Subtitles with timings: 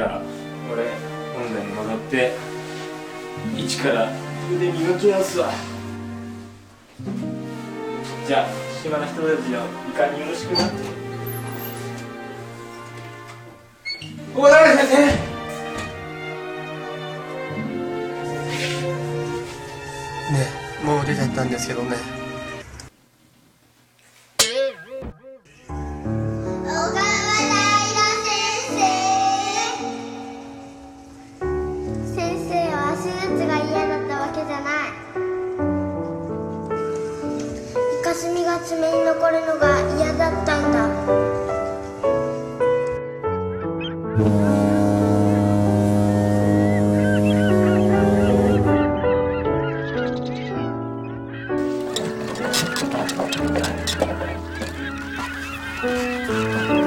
[0.00, 0.84] 俺
[1.34, 2.32] 本題に戻って
[3.56, 4.08] 一から。
[4.54, 5.52] 腕磨き直すわ。
[8.26, 8.48] じゃあ
[8.82, 10.68] 島の人たちのいかによろしくな
[14.34, 15.32] お誰先生ね。
[20.84, 22.21] もう出ちゃったんですけどね
[38.12, 40.82] ないイカスミが爪に残るのが嫌だったんだ「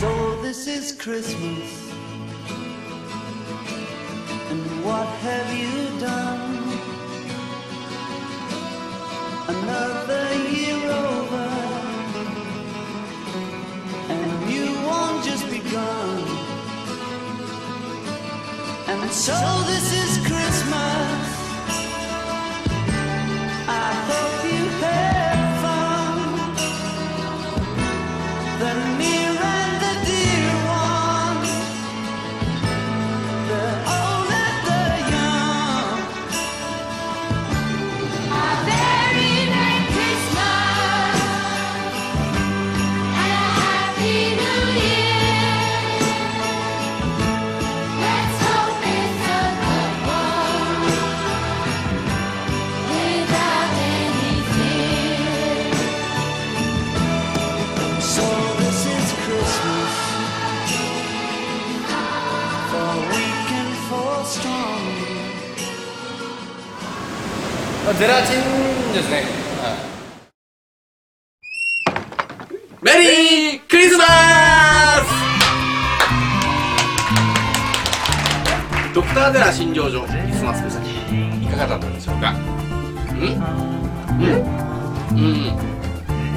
[0.00, 1.90] So this is Christmas.
[4.50, 6.68] And what have you done?
[9.48, 11.48] Another year over.
[14.12, 16.24] And you won't just begun.
[18.88, 21.26] And so this is Christmas.
[23.66, 26.16] I hope you had fun.
[28.60, 28.74] The
[67.94, 69.24] ゼラチンですね、
[72.82, 72.92] メ
[73.52, 75.06] リークリスマス。
[78.94, 82.32] ドクターゼラ診療所クリスマススペシャルいかがだったでしょうか？
[82.32, 82.36] ん？
[83.14, 83.20] う
[85.14, 85.18] ん？
[85.18, 85.20] う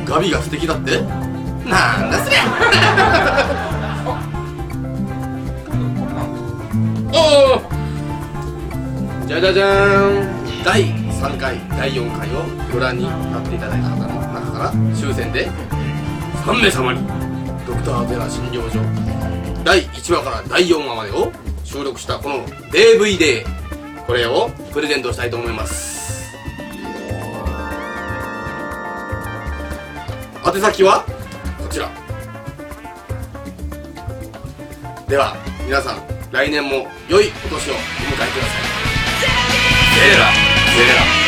[0.03, 0.05] ん。
[0.05, 1.01] ガビが素敵だって？
[1.01, 2.39] なんだそりゃ。
[7.11, 7.17] お
[9.25, 10.63] おじゃじゃじゃーん。
[10.63, 15.49] 第3回第4回をご覧になっていただいた方の中から抽選で
[16.45, 17.05] 3名様に
[17.67, 18.79] ドクターゼラ診療所
[19.65, 21.31] 第1話から第4話までを
[21.65, 23.43] 収録したこの DVD
[24.07, 26.33] これをプレゼントしたいと思います
[30.45, 31.03] 宛先は
[31.61, 31.91] こちら
[35.09, 35.35] では
[35.65, 37.83] 皆さん来年も良いお年をお迎
[38.13, 38.69] えください。
[39.99, 40.38] ゼラ
[40.79, 41.18] Yeah.